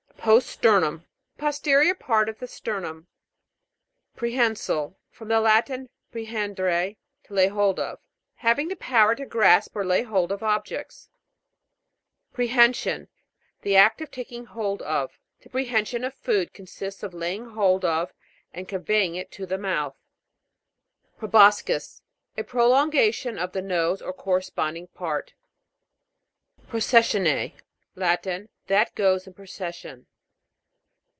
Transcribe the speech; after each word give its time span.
POST 0.23 0.51
STER'NUM. 0.61 0.99
The 0.99 1.39
posterior 1.41 1.95
part 1.95 2.29
of 2.29 2.37
the 2.37 2.45
sternum. 2.47 3.07
PREHEN'SILE. 4.15 4.95
From 5.09 5.29
the 5.29 5.39
Latin, 5.41 5.89
pre 6.11 6.25
hendere, 6.27 6.95
to 7.23 7.33
lay 7.33 7.47
hold 7.47 7.79
of. 7.79 7.97
Having 8.35 8.67
the 8.67 8.75
power 8.75 9.15
to 9.15 9.25
grasp 9.25 9.75
or 9.75 9.83
lay 9.83 10.03
hold 10.03 10.31
of 10.31 10.43
objects. 10.43 11.09
PREHEN'SION. 12.33 13.07
The 13.63 13.75
act 13.75 13.99
of 13.99 14.11
taking 14.11 14.45
hold 14.45 14.83
of. 14.83 15.17
The 15.41 15.49
prehension 15.49 16.03
of 16.03 16.13
food, 16.13 16.53
consists 16.53 17.01
of 17.01 17.15
laying 17.15 17.49
hold 17.55 17.83
of 17.83 18.13
and 18.53 18.69
con 18.69 18.83
veying 18.83 19.15
it 19.15 19.31
to 19.31 19.47
the 19.47 19.57
mouth. 19.57 19.97
PROBOS'CIS. 21.17 22.03
A 22.37 22.43
prolongation 22.43 23.39
of 23.39 23.53
the 23.53 23.61
nose 23.63 24.03
or 24.03 24.13
corresponding 24.13 24.85
part. 24.89 25.33
PROCESSIONNE'A. 26.67 27.55
Latin. 27.95 28.49
That 28.67 28.93
goes 28.93 29.25
in 29.25 29.33
procession. 29.33 30.05